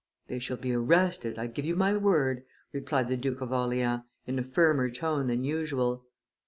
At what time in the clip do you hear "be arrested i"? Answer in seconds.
0.57-1.45